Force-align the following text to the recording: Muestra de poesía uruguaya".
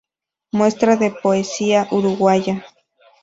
Muestra 0.51 0.95
de 0.95 1.11
poesía 1.11 1.87
uruguaya". 1.91 2.65